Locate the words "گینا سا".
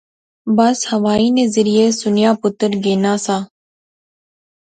2.83-3.37